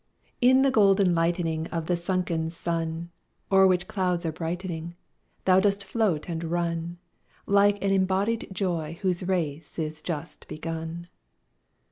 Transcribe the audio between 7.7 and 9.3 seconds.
an unbodied joy whose